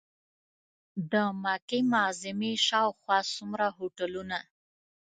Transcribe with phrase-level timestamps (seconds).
[1.11, 1.13] د
[1.43, 4.37] مکې معظمې شاوخوا څومره هوټلونه.